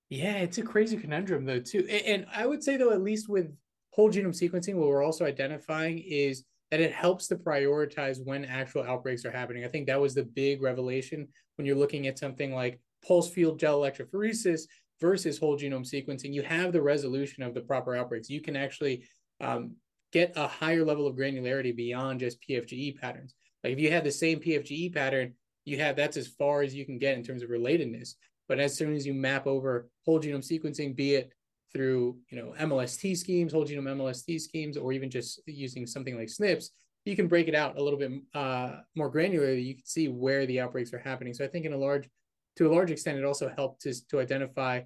Yeah, 0.08 0.36
it's 0.36 0.58
a 0.58 0.62
crazy 0.62 0.96
conundrum 0.96 1.44
though 1.44 1.60
too. 1.60 1.86
And, 1.90 2.06
and 2.06 2.26
I 2.34 2.46
would 2.46 2.62
say 2.62 2.78
though, 2.78 2.92
at 2.92 3.02
least 3.02 3.28
with 3.28 3.54
whole 3.90 4.10
genome 4.10 4.28
sequencing, 4.28 4.74
what 4.74 4.88
we're 4.88 5.04
also 5.04 5.26
identifying 5.26 5.98
is 5.98 6.44
that 6.70 6.80
it 6.80 6.92
helps 6.92 7.28
to 7.28 7.36
prioritize 7.36 8.24
when 8.24 8.46
actual 8.46 8.82
outbreaks 8.82 9.26
are 9.26 9.30
happening. 9.30 9.64
I 9.64 9.68
think 9.68 9.86
that 9.86 10.00
was 10.00 10.14
the 10.14 10.24
big 10.24 10.62
revelation 10.62 11.28
when 11.56 11.66
you're 11.66 11.76
looking 11.76 12.06
at 12.06 12.18
something 12.18 12.54
like 12.54 12.80
pulse 13.06 13.30
field 13.30 13.58
gel 13.58 13.80
electrophoresis 13.80 14.62
versus 15.02 15.38
whole 15.38 15.58
genome 15.58 15.86
sequencing. 15.86 16.32
You 16.32 16.42
have 16.42 16.72
the 16.72 16.80
resolution 16.80 17.42
of 17.42 17.52
the 17.52 17.60
proper 17.60 17.94
outbreaks. 17.94 18.30
You 18.30 18.40
can 18.40 18.56
actually 18.56 19.04
um, 19.40 19.76
get 20.12 20.32
a 20.36 20.46
higher 20.46 20.84
level 20.84 21.06
of 21.06 21.14
granularity 21.14 21.76
beyond 21.76 22.20
just 22.20 22.38
PFGE 22.48 22.98
patterns. 22.98 23.34
Like 23.62 23.74
if 23.74 23.78
you 23.78 23.90
have 23.92 24.04
the 24.04 24.10
same 24.10 24.40
PFGE 24.40 24.94
pattern, 24.94 25.34
you 25.64 25.78
have 25.78 25.96
that's 25.96 26.16
as 26.16 26.26
far 26.26 26.62
as 26.62 26.74
you 26.74 26.84
can 26.84 26.98
get 26.98 27.16
in 27.16 27.22
terms 27.22 27.42
of 27.42 27.50
relatedness. 27.50 28.14
But 28.48 28.58
as 28.58 28.76
soon 28.76 28.94
as 28.94 29.06
you 29.06 29.14
map 29.14 29.46
over 29.46 29.88
whole 30.04 30.20
genome 30.20 30.44
sequencing, 30.44 30.96
be 30.96 31.14
it 31.14 31.32
through 31.72 32.18
you 32.30 32.38
know 32.38 32.54
MLST 32.58 33.16
schemes, 33.16 33.52
whole 33.52 33.64
genome 33.64 33.96
MLST 33.96 34.40
schemes, 34.40 34.76
or 34.76 34.92
even 34.92 35.10
just 35.10 35.40
using 35.46 35.86
something 35.86 36.16
like 36.16 36.28
SNPs, 36.28 36.70
you 37.04 37.16
can 37.16 37.28
break 37.28 37.48
it 37.48 37.54
out 37.54 37.78
a 37.78 37.82
little 37.82 37.98
bit 37.98 38.12
uh, 38.34 38.76
more 38.94 39.12
granularly. 39.12 39.64
You 39.64 39.74
can 39.74 39.86
see 39.86 40.08
where 40.08 40.46
the 40.46 40.60
outbreaks 40.60 40.92
are 40.92 40.98
happening. 40.98 41.34
So 41.34 41.44
I 41.44 41.48
think 41.48 41.64
in 41.64 41.72
a 41.72 41.76
large, 41.76 42.08
to 42.56 42.68
a 42.68 42.72
large 42.72 42.90
extent, 42.90 43.18
it 43.18 43.24
also 43.24 43.52
helped 43.56 43.82
to 43.82 43.94
to 44.10 44.20
identify 44.20 44.82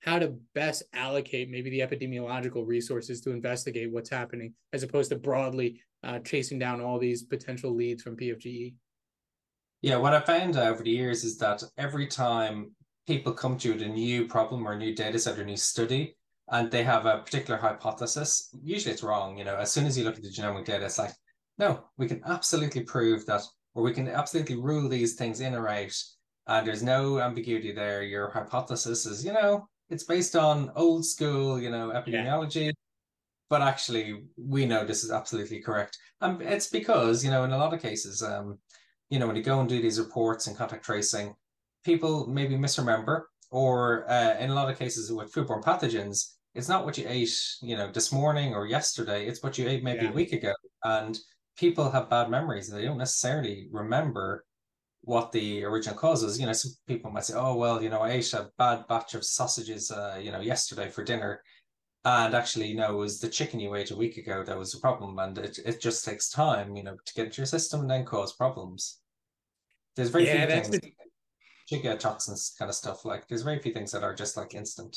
how 0.00 0.18
to 0.18 0.38
best 0.54 0.84
allocate 0.92 1.50
maybe 1.50 1.70
the 1.70 1.80
epidemiological 1.80 2.66
resources 2.66 3.20
to 3.22 3.30
investigate 3.30 3.90
what's 3.90 4.10
happening 4.10 4.54
as 4.72 4.84
opposed 4.84 5.10
to 5.10 5.16
broadly 5.16 5.80
uh, 6.04 6.18
chasing 6.20 6.58
down 6.58 6.80
all 6.80 6.98
these 6.98 7.22
potential 7.22 7.74
leads 7.74 8.02
from 8.02 8.16
PFGE. 8.16 8.74
Yeah, 9.80 9.96
what 9.96 10.14
I 10.14 10.20
found 10.20 10.56
over 10.56 10.82
the 10.82 10.90
years 10.90 11.24
is 11.24 11.38
that 11.38 11.62
every 11.76 12.06
time 12.06 12.72
people 13.06 13.32
come 13.32 13.56
to 13.58 13.68
you 13.68 13.74
with 13.74 13.82
a 13.82 13.88
new 13.88 14.26
problem 14.26 14.66
or 14.66 14.72
a 14.72 14.78
new 14.78 14.94
data 14.94 15.18
set 15.18 15.38
or 15.38 15.44
new 15.44 15.56
study, 15.56 16.14
and 16.50 16.70
they 16.70 16.82
have 16.82 17.06
a 17.06 17.18
particular 17.18 17.58
hypothesis, 17.58 18.48
usually 18.62 18.92
it's 18.92 19.02
wrong. 19.02 19.38
You 19.38 19.44
know, 19.44 19.56
as 19.56 19.70
soon 19.70 19.86
as 19.86 19.96
you 19.96 20.04
look 20.04 20.16
at 20.16 20.22
the 20.22 20.30
genomic 20.30 20.64
data, 20.64 20.84
it's 20.86 20.98
like, 20.98 21.12
no, 21.58 21.84
we 21.96 22.08
can 22.08 22.22
absolutely 22.26 22.82
prove 22.82 23.26
that, 23.26 23.42
or 23.74 23.82
we 23.82 23.92
can 23.92 24.08
absolutely 24.08 24.56
rule 24.56 24.88
these 24.88 25.14
things 25.14 25.40
in 25.40 25.54
or 25.54 25.68
out, 25.68 25.94
and 26.46 26.66
there's 26.66 26.82
no 26.82 27.20
ambiguity 27.20 27.72
there. 27.72 28.02
Your 28.02 28.30
hypothesis 28.30 29.06
is, 29.06 29.24
you 29.24 29.32
know, 29.32 29.68
it's 29.90 30.04
based 30.04 30.36
on 30.36 30.70
old 30.74 31.04
school, 31.04 31.60
you 31.60 31.70
know, 31.70 31.90
epidemiology. 31.90 32.66
Yeah. 32.66 32.72
But 33.50 33.62
actually, 33.62 34.24
we 34.36 34.66
know 34.66 34.84
this 34.84 35.04
is 35.04 35.10
absolutely 35.10 35.60
correct. 35.60 35.96
And 36.20 36.42
it's 36.42 36.68
because, 36.68 37.24
you 37.24 37.30
know, 37.30 37.44
in 37.44 37.52
a 37.52 37.58
lot 37.58 37.72
of 37.72 37.80
cases, 37.80 38.22
um, 38.22 38.58
you 39.08 39.18
know, 39.18 39.26
when 39.26 39.36
you 39.36 39.42
go 39.42 39.60
and 39.60 39.68
do 39.68 39.80
these 39.80 39.98
reports 39.98 40.46
and 40.46 40.56
contact 40.56 40.84
tracing, 40.84 41.34
people 41.84 42.26
maybe 42.26 42.56
misremember, 42.56 43.30
or 43.50 44.08
uh, 44.10 44.36
in 44.38 44.50
a 44.50 44.54
lot 44.54 44.70
of 44.70 44.78
cases 44.78 45.10
with 45.10 45.32
foodborne 45.32 45.62
pathogens, 45.62 46.34
it's 46.54 46.68
not 46.68 46.84
what 46.84 46.98
you 46.98 47.04
ate, 47.08 47.34
you 47.62 47.76
know, 47.76 47.90
this 47.90 48.12
morning 48.12 48.54
or 48.54 48.66
yesterday. 48.66 49.26
It's 49.26 49.42
what 49.42 49.56
you 49.56 49.68
ate 49.68 49.82
maybe 49.82 50.04
yeah. 50.04 50.10
a 50.10 50.14
week 50.14 50.32
ago. 50.32 50.52
And 50.84 51.18
people 51.56 51.90
have 51.90 52.10
bad 52.10 52.30
memories. 52.30 52.70
They 52.70 52.84
don't 52.84 52.98
necessarily 52.98 53.68
remember 53.70 54.44
what 55.02 55.32
the 55.32 55.64
original 55.64 55.96
cause 55.96 56.22
is. 56.22 56.38
You 56.38 56.46
know, 56.46 56.52
some 56.52 56.72
people 56.86 57.10
might 57.10 57.24
say, 57.24 57.34
"Oh, 57.34 57.54
well, 57.54 57.82
you 57.82 57.88
know, 57.88 58.00
I 58.00 58.10
ate 58.10 58.32
a 58.34 58.50
bad 58.58 58.86
batch 58.88 59.14
of 59.14 59.24
sausages, 59.24 59.90
uh, 59.90 60.18
you 60.20 60.32
know, 60.32 60.40
yesterday 60.40 60.90
for 60.90 61.04
dinner." 61.04 61.42
And 62.08 62.34
actually, 62.34 62.68
you 62.68 62.76
know, 62.76 62.94
it 62.94 62.96
was 62.96 63.20
the 63.20 63.28
chicken 63.28 63.60
you 63.60 63.74
ate 63.74 63.90
a 63.90 63.96
week 63.96 64.16
ago 64.16 64.42
that 64.42 64.56
was 64.56 64.72
the 64.72 64.80
problem, 64.80 65.18
and 65.18 65.36
it, 65.36 65.58
it 65.66 65.78
just 65.78 66.06
takes 66.06 66.30
time, 66.30 66.74
you 66.74 66.82
know, 66.82 66.96
to 67.04 67.14
get 67.14 67.26
into 67.26 67.42
your 67.42 67.46
system 67.46 67.80
and 67.82 67.90
then 67.90 68.06
cause 68.06 68.32
problems. 68.32 69.00
There's 69.94 70.08
very 70.08 70.24
yeah, 70.24 70.46
few 70.46 70.54
things, 70.54 70.70
the... 70.70 70.92
chicken 71.68 71.98
toxins 71.98 72.54
kind 72.58 72.70
of 72.70 72.74
stuff. 72.74 73.04
Like, 73.04 73.28
there's 73.28 73.42
very 73.42 73.58
few 73.58 73.74
things 73.74 73.92
that 73.92 74.04
are 74.04 74.14
just 74.14 74.38
like 74.38 74.54
instant. 74.54 74.96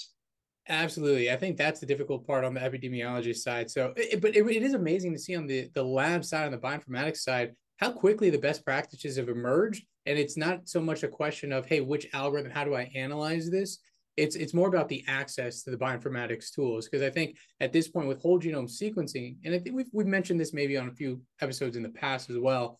Absolutely, 0.69 1.29
I 1.29 1.35
think 1.35 1.57
that's 1.57 1.81
the 1.81 1.85
difficult 1.85 2.25
part 2.25 2.45
on 2.45 2.53
the 2.53 2.61
epidemiology 2.61 3.35
side. 3.35 3.69
So, 3.69 3.93
it, 3.97 4.21
but 4.21 4.33
it, 4.33 4.47
it 4.47 4.63
is 4.63 4.73
amazing 4.73 5.11
to 5.11 5.19
see 5.19 5.35
on 5.35 5.47
the 5.47 5.69
the 5.73 5.83
lab 5.83 6.23
side, 6.23 6.45
on 6.45 6.51
the 6.53 6.57
bioinformatics 6.57 7.17
side, 7.17 7.51
how 7.77 7.91
quickly 7.91 8.29
the 8.29 8.37
best 8.37 8.63
practices 8.63 9.17
have 9.17 9.27
emerged. 9.27 9.83
And 10.05 10.17
it's 10.17 10.37
not 10.37 10.69
so 10.69 10.79
much 10.79 11.03
a 11.03 11.09
question 11.09 11.51
of, 11.51 11.65
hey, 11.65 11.81
which 11.81 12.07
algorithm? 12.13 12.51
How 12.51 12.63
do 12.63 12.73
I 12.73 12.89
analyze 12.95 13.49
this? 13.49 13.79
It's 14.17 14.35
it's 14.35 14.53
more 14.53 14.67
about 14.67 14.89
the 14.89 15.03
access 15.07 15.63
to 15.63 15.71
the 15.71 15.77
bioinformatics 15.77 16.53
tools 16.53 16.87
because 16.87 17.01
I 17.01 17.09
think 17.09 17.37
at 17.59 17.71
this 17.71 17.87
point 17.87 18.07
with 18.07 18.21
whole 18.21 18.39
genome 18.39 18.69
sequencing, 18.69 19.37
and 19.45 19.55
I 19.55 19.59
think 19.59 19.75
we've 19.75 19.89
we've 19.93 20.07
mentioned 20.07 20.39
this 20.39 20.53
maybe 20.53 20.77
on 20.77 20.89
a 20.89 20.93
few 20.93 21.21
episodes 21.39 21.77
in 21.77 21.83
the 21.83 21.89
past 21.89 22.29
as 22.29 22.37
well. 22.37 22.79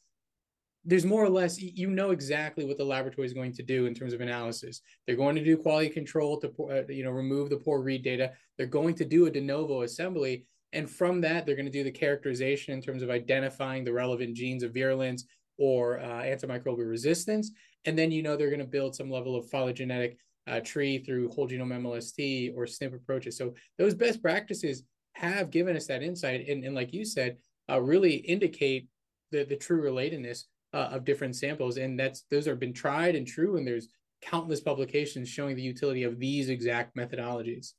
There's 0.83 1.05
more 1.05 1.23
or 1.23 1.29
less 1.29 1.61
you 1.61 1.89
know 1.89 2.11
exactly 2.11 2.65
what 2.65 2.77
the 2.77 2.83
laboratory 2.83 3.27
is 3.27 3.33
going 3.33 3.53
to 3.53 3.63
do 3.63 3.85
in 3.85 3.93
terms 3.93 4.13
of 4.13 4.21
analysis. 4.21 4.81
They're 5.05 5.15
going 5.15 5.35
to 5.35 5.43
do 5.43 5.55
quality 5.55 5.89
control 5.89 6.39
to 6.41 6.47
uh, 6.69 6.91
you 6.91 7.03
know 7.03 7.11
remove 7.11 7.49
the 7.49 7.57
poor 7.57 7.81
read 7.81 8.03
data. 8.03 8.31
They're 8.57 8.67
going 8.67 8.95
to 8.95 9.05
do 9.05 9.27
a 9.27 9.31
de 9.31 9.41
novo 9.41 9.83
assembly, 9.83 10.45
and 10.73 10.89
from 10.89 11.21
that 11.21 11.45
they're 11.45 11.55
going 11.55 11.65
to 11.65 11.71
do 11.71 11.83
the 11.83 11.91
characterization 11.91 12.73
in 12.73 12.81
terms 12.81 13.03
of 13.03 13.09
identifying 13.09 13.85
the 13.85 13.93
relevant 13.93 14.35
genes 14.35 14.63
of 14.63 14.73
virulence 14.73 15.25
or 15.57 15.99
uh, 15.99 16.23
antimicrobial 16.23 16.89
resistance, 16.89 17.51
and 17.85 17.97
then 17.97 18.11
you 18.11 18.21
know 18.21 18.35
they're 18.35 18.49
going 18.49 18.59
to 18.59 18.65
build 18.65 18.95
some 18.95 19.09
level 19.09 19.37
of 19.37 19.49
phylogenetic 19.49 20.17
uh, 20.51 20.59
tree 20.59 20.99
through 20.99 21.29
whole 21.29 21.47
genome 21.47 21.73
MLST 21.81 22.53
or 22.55 22.65
SNP 22.65 22.95
approaches. 22.95 23.37
So 23.37 23.53
those 23.77 23.95
best 23.95 24.21
practices 24.21 24.83
have 25.13 25.49
given 25.49 25.75
us 25.75 25.87
that 25.87 26.03
insight, 26.03 26.47
and, 26.47 26.63
and 26.63 26.75
like 26.75 26.93
you 26.93 27.05
said, 27.05 27.37
uh, 27.69 27.79
really 27.81 28.15
indicate 28.15 28.87
the 29.31 29.45
the 29.45 29.55
true 29.55 29.81
relatedness 29.81 30.43
uh, 30.73 30.89
of 30.91 31.05
different 31.05 31.35
samples, 31.35 31.77
and 31.77 31.99
that's 31.99 32.25
those 32.29 32.45
have 32.45 32.59
been 32.59 32.73
tried 32.73 33.15
and 33.15 33.25
true, 33.25 33.57
and 33.57 33.65
there's 33.65 33.87
countless 34.21 34.59
publications 34.59 35.29
showing 35.29 35.55
the 35.55 35.61
utility 35.61 36.03
of 36.03 36.19
these 36.19 36.49
exact 36.49 36.95
methodologies. 36.95 37.73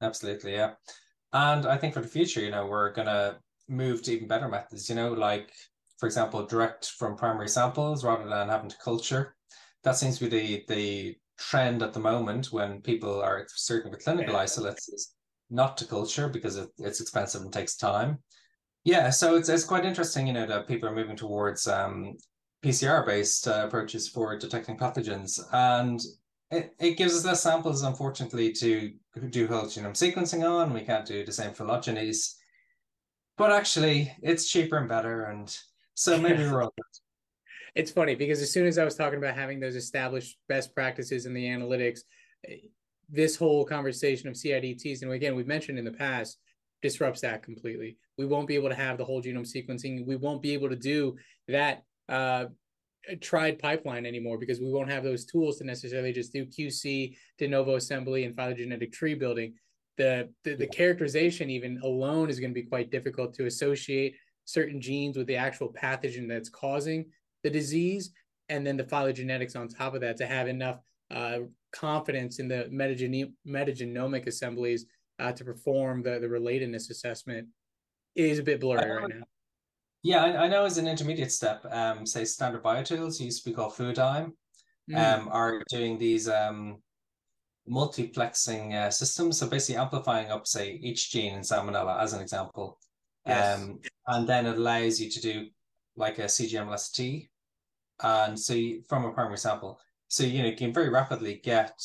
Absolutely, 0.00 0.54
yeah, 0.54 0.72
and 1.32 1.66
I 1.66 1.76
think 1.76 1.94
for 1.94 2.00
the 2.00 2.08
future, 2.08 2.40
you 2.40 2.50
know, 2.50 2.66
we're 2.66 2.92
gonna 2.92 3.38
move 3.68 4.02
to 4.02 4.12
even 4.12 4.28
better 4.28 4.48
methods. 4.48 4.88
You 4.88 4.94
know, 4.94 5.12
like 5.12 5.52
for 5.98 6.06
example, 6.06 6.44
direct 6.46 6.90
from 6.90 7.16
primary 7.16 7.48
samples 7.48 8.04
rather 8.04 8.28
than 8.28 8.48
having 8.48 8.68
to 8.68 8.76
culture. 8.78 9.34
That 9.84 9.96
seems 9.96 10.18
to 10.18 10.28
be 10.28 10.64
the 10.68 10.74
the 10.74 11.16
trend 11.38 11.82
at 11.82 11.92
the 11.92 12.00
moment 12.00 12.52
when 12.52 12.80
people 12.80 13.20
are 13.20 13.46
certain 13.54 13.90
with 13.90 14.04
clinical 14.04 14.34
yeah. 14.34 14.40
isolates 14.40 14.88
is 14.88 15.14
not 15.50 15.76
to 15.76 15.86
culture 15.86 16.28
because 16.28 16.56
it, 16.56 16.68
it's 16.78 17.00
expensive 17.00 17.42
and 17.42 17.52
takes 17.52 17.76
time. 17.76 18.18
Yeah, 18.84 19.10
so 19.10 19.36
it's 19.36 19.48
it's 19.48 19.64
quite 19.64 19.84
interesting, 19.84 20.26
you 20.26 20.32
know, 20.32 20.46
that 20.46 20.68
people 20.68 20.88
are 20.88 20.94
moving 20.94 21.16
towards 21.16 21.66
um, 21.66 22.16
PCR 22.64 23.04
based 23.04 23.48
uh, 23.48 23.64
approaches 23.66 24.08
for 24.08 24.38
detecting 24.38 24.78
pathogens, 24.78 25.40
and 25.52 26.00
it, 26.52 26.72
it 26.78 26.96
gives 26.96 27.16
us 27.16 27.24
less 27.24 27.42
samples, 27.42 27.82
unfortunately, 27.82 28.52
to 28.52 28.92
do 29.30 29.48
whole 29.48 29.64
genome 29.64 29.92
sequencing 29.92 30.48
on. 30.48 30.72
We 30.72 30.82
can't 30.82 31.04
do 31.04 31.24
the 31.24 31.32
same 31.32 31.50
phylogenies, 31.50 32.34
but 33.36 33.50
actually, 33.50 34.12
it's 34.22 34.48
cheaper 34.48 34.76
and 34.76 34.88
better, 34.88 35.24
and 35.24 35.56
so 35.94 36.20
maybe 36.20 36.44
we're 36.44 36.62
all 36.62 36.72
good 36.76 36.84
it's 37.76 37.90
funny 37.90 38.14
because 38.14 38.40
as 38.40 38.50
soon 38.50 38.66
as 38.66 38.78
I 38.78 38.84
was 38.84 38.94
talking 38.94 39.18
about 39.18 39.36
having 39.36 39.60
those 39.60 39.76
established 39.76 40.38
best 40.48 40.74
practices 40.74 41.26
in 41.26 41.34
the 41.34 41.44
analytics, 41.44 42.00
this 43.10 43.36
whole 43.36 43.66
conversation 43.66 44.28
of 44.28 44.34
CIDTs, 44.34 45.02
and 45.02 45.12
again, 45.12 45.36
we've 45.36 45.46
mentioned 45.46 45.78
in 45.78 45.84
the 45.84 45.92
past, 45.92 46.38
disrupts 46.80 47.20
that 47.20 47.42
completely. 47.42 47.98
We 48.16 48.24
won't 48.24 48.48
be 48.48 48.54
able 48.54 48.70
to 48.70 48.74
have 48.74 48.96
the 48.96 49.04
whole 49.04 49.22
genome 49.22 49.46
sequencing. 49.46 50.06
We 50.06 50.16
won't 50.16 50.40
be 50.40 50.54
able 50.54 50.70
to 50.70 50.76
do 50.76 51.16
that 51.48 51.82
uh, 52.08 52.46
tried 53.20 53.58
pipeline 53.58 54.06
anymore 54.06 54.38
because 54.38 54.58
we 54.58 54.72
won't 54.72 54.90
have 54.90 55.04
those 55.04 55.26
tools 55.26 55.58
to 55.58 55.64
necessarily 55.64 56.12
just 56.12 56.32
do 56.32 56.46
QC, 56.46 57.14
de 57.38 57.48
novo 57.48 57.76
assembly, 57.76 58.24
and 58.24 58.34
phylogenetic 58.34 58.92
tree 58.92 59.14
building. 59.14 59.52
The, 59.98 60.30
the, 60.44 60.54
the 60.54 60.66
characterization 60.66 61.50
even 61.50 61.78
alone 61.82 62.30
is 62.30 62.40
going 62.40 62.50
to 62.50 62.60
be 62.60 62.66
quite 62.66 62.90
difficult 62.90 63.34
to 63.34 63.46
associate 63.46 64.14
certain 64.46 64.80
genes 64.80 65.18
with 65.18 65.26
the 65.26 65.36
actual 65.36 65.72
pathogen 65.72 66.26
that's 66.26 66.48
causing 66.48 67.06
the 67.46 67.50
disease 67.50 68.10
and 68.48 68.66
then 68.66 68.76
the 68.76 68.84
phylogenetics 68.84 69.56
on 69.56 69.68
top 69.68 69.94
of 69.94 70.00
that 70.00 70.16
to 70.16 70.26
have 70.26 70.48
enough 70.48 70.80
uh, 71.12 71.38
confidence 71.72 72.40
in 72.40 72.48
the 72.48 72.68
metagenomic 73.46 74.26
assemblies 74.26 74.86
uh, 75.20 75.32
to 75.32 75.44
perform 75.44 76.02
the, 76.02 76.18
the 76.18 76.26
relatedness 76.26 76.90
assessment 76.90 77.46
is 78.16 78.40
a 78.40 78.42
bit 78.42 78.60
blurry 78.60 78.90
right 78.90 79.08
now. 79.08 79.22
Yeah, 80.02 80.24
I, 80.24 80.44
I, 80.44 80.48
know 80.48 80.64
as 80.64 80.78
an 80.78 80.88
intermediate 80.88 81.32
step, 81.32 81.64
um, 81.70 82.04
say 82.04 82.24
standard 82.24 82.62
biotools 82.62 83.20
used 83.20 83.44
to 83.44 83.50
be 83.50 83.54
called 83.54 83.74
Fluidigm, 83.74 84.32
mm. 84.90 84.96
um, 84.96 85.28
are 85.32 85.62
doing 85.68 85.98
these 85.98 86.28
um, 86.28 86.78
multiplexing 87.68 88.74
uh, 88.74 88.90
systems. 88.90 89.38
So 89.38 89.48
basically 89.48 89.80
amplifying 89.80 90.30
up, 90.30 90.46
say, 90.46 90.78
each 90.82 91.10
gene 91.10 91.34
in 91.34 91.40
Salmonella 91.40 92.00
as 92.00 92.12
an 92.12 92.20
example. 92.20 92.78
Yes. 93.26 93.58
Um, 93.58 93.80
and 94.06 94.28
then 94.28 94.46
it 94.46 94.56
allows 94.56 95.00
you 95.00 95.10
to 95.10 95.20
do 95.20 95.46
like 95.96 96.18
a 96.18 96.24
CGMLST 96.24 97.28
and 98.02 98.38
so 98.38 98.54
you, 98.54 98.82
from 98.88 99.04
a 99.04 99.12
primary 99.12 99.38
sample. 99.38 99.80
So 100.08 100.24
you 100.24 100.42
know 100.42 100.48
you 100.48 100.56
can 100.56 100.72
very 100.72 100.88
rapidly 100.88 101.40
get 101.42 101.80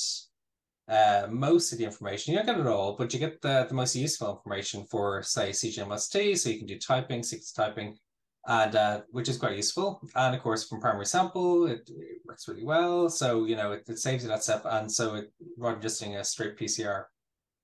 uh, 0.87 1.27
most 1.29 1.71
of 1.71 1.77
the 1.77 1.85
information. 1.85 2.33
You 2.33 2.39
don't 2.39 2.45
get 2.45 2.59
it 2.59 2.67
all, 2.67 2.95
but 2.97 3.13
you 3.13 3.19
get 3.19 3.41
the, 3.41 3.65
the 3.67 3.73
most 3.73 3.95
useful 3.95 4.31
information 4.31 4.85
for 4.85 5.23
say 5.23 5.49
CGMLST. 5.49 6.37
So 6.37 6.49
you 6.49 6.57
can 6.57 6.67
do 6.67 6.77
typing, 6.77 7.23
sequence 7.23 7.51
typing, 7.51 7.97
and 8.45 8.75
uh, 8.75 9.01
which 9.11 9.29
is 9.29 9.37
quite 9.37 9.55
useful. 9.55 10.01
And 10.15 10.35
of 10.35 10.41
course, 10.41 10.67
from 10.67 10.81
primary 10.81 11.05
sample, 11.05 11.67
it, 11.67 11.89
it 11.89 12.21
works 12.25 12.47
really 12.47 12.65
well. 12.65 13.09
So 13.09 13.45
you 13.45 13.55
know 13.55 13.71
it, 13.71 13.83
it, 13.87 13.99
saves 13.99 14.23
you 14.23 14.29
that 14.29 14.43
step, 14.43 14.63
and 14.65 14.91
so 14.91 15.15
it 15.15 15.31
rather 15.57 15.75
than 15.75 15.81
just 15.81 16.01
doing 16.01 16.15
a 16.15 16.23
straight 16.23 16.57
PCR. 16.57 17.05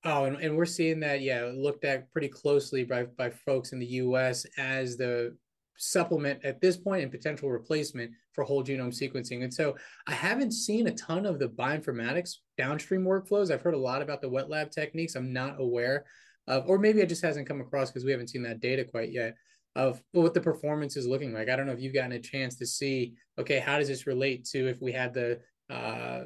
Oh, 0.03 0.25
and, 0.25 0.37
and 0.37 0.55
we're 0.55 0.65
seeing 0.65 0.99
that, 1.01 1.21
yeah, 1.21 1.51
looked 1.53 1.83
at 1.83 2.09
pretty 2.11 2.29
closely 2.29 2.83
by, 2.83 3.03
by 3.17 3.29
folks 3.29 3.73
in 3.73 3.79
the 3.79 3.85
US 3.85 4.45
as 4.57 4.95
the 4.95 5.35
supplement 5.77 6.43
at 6.43 6.59
this 6.59 6.77
point 6.77 7.03
and 7.03 7.11
potential 7.11 7.49
replacement 7.49 8.11
for 8.33 8.43
whole 8.43 8.63
genome 8.63 8.93
sequencing. 8.93 9.43
And 9.43 9.53
so 9.53 9.75
I 10.07 10.13
haven't 10.13 10.51
seen 10.51 10.87
a 10.87 10.95
ton 10.95 11.25
of 11.25 11.39
the 11.39 11.49
bioinformatics 11.49 12.35
downstream 12.57 13.03
workflows. 13.03 13.51
I've 13.51 13.61
heard 13.61 13.73
a 13.73 13.79
lot 13.79 14.01
about 14.01 14.21
the 14.21 14.29
wet 14.29 14.49
lab 14.49 14.71
techniques. 14.71 15.15
I'm 15.15 15.31
not 15.31 15.59
aware 15.59 16.05
of, 16.47 16.67
or 16.67 16.77
maybe 16.77 17.01
it 17.01 17.09
just 17.09 17.23
hasn't 17.23 17.47
come 17.47 17.61
across 17.61 17.91
because 17.91 18.05
we 18.05 18.11
haven't 18.11 18.29
seen 18.29 18.43
that 18.43 18.59
data 18.59 18.83
quite 18.83 19.11
yet 19.11 19.35
of 19.75 20.01
what 20.11 20.33
the 20.33 20.41
performance 20.41 20.97
is 20.97 21.05
looking 21.05 21.33
like. 21.33 21.49
I 21.49 21.55
don't 21.55 21.67
know 21.67 21.73
if 21.73 21.79
you've 21.79 21.93
gotten 21.93 22.13
a 22.13 22.19
chance 22.19 22.55
to 22.55 22.65
see, 22.65 23.13
okay, 23.37 23.59
how 23.59 23.77
does 23.77 23.87
this 23.87 24.07
relate 24.07 24.45
to 24.45 24.67
if 24.67 24.81
we 24.81 24.91
had 24.91 25.13
the 25.13 25.39
uh, 25.69 26.23